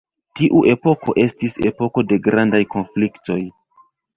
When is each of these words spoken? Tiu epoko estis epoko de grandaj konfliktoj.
Tiu 0.37 0.61
epoko 0.71 1.13
estis 1.25 1.59
epoko 1.73 2.05
de 2.13 2.19
grandaj 2.29 2.63
konfliktoj. 2.75 3.41